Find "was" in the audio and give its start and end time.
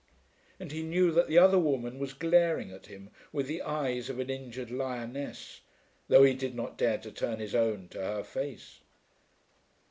1.99-2.15